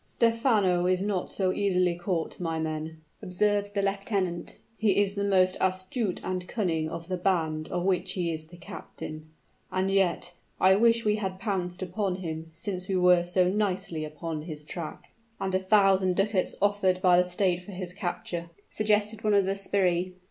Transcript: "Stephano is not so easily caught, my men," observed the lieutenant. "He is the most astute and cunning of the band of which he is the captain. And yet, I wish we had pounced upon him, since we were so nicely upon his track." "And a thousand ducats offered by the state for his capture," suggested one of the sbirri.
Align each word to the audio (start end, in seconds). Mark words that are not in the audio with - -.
"Stephano 0.03 0.87
is 0.87 0.99
not 1.03 1.29
so 1.29 1.51
easily 1.53 1.93
caught, 1.95 2.39
my 2.39 2.57
men," 2.57 3.01
observed 3.21 3.75
the 3.75 3.83
lieutenant. 3.83 4.57
"He 4.75 4.97
is 4.99 5.13
the 5.13 5.23
most 5.23 5.57
astute 5.61 6.19
and 6.23 6.47
cunning 6.47 6.89
of 6.89 7.07
the 7.07 7.17
band 7.17 7.67
of 7.67 7.83
which 7.83 8.13
he 8.13 8.31
is 8.33 8.47
the 8.47 8.57
captain. 8.57 9.29
And 9.71 9.91
yet, 9.91 10.33
I 10.59 10.75
wish 10.75 11.05
we 11.05 11.17
had 11.17 11.37
pounced 11.37 11.83
upon 11.83 12.15
him, 12.15 12.49
since 12.55 12.87
we 12.87 12.95
were 12.95 13.21
so 13.21 13.47
nicely 13.47 14.03
upon 14.03 14.41
his 14.41 14.65
track." 14.65 15.11
"And 15.39 15.53
a 15.53 15.59
thousand 15.59 16.15
ducats 16.15 16.55
offered 16.63 16.99
by 16.99 17.17
the 17.17 17.23
state 17.23 17.61
for 17.63 17.71
his 17.73 17.93
capture," 17.93 18.49
suggested 18.71 19.23
one 19.23 19.35
of 19.35 19.45
the 19.45 19.53
sbirri. 19.55 20.13